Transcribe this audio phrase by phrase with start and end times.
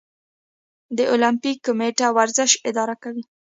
[0.97, 3.23] د المپیک کمیټه ورزش اداره کوي